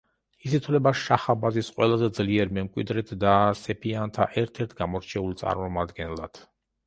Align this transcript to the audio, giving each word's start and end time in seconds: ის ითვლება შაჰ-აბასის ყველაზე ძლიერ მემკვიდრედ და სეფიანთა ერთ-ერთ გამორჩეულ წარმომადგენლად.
ის 0.49 0.53
ითვლება 0.59 0.91
შაჰ-აბასის 0.99 1.67
ყველაზე 1.75 2.07
ძლიერ 2.19 2.55
მემკვიდრედ 2.59 3.13
და 3.25 3.35
სეფიანთა 3.61 4.29
ერთ-ერთ 4.45 4.75
გამორჩეულ 4.83 5.37
წარმომადგენლად. 5.43 6.43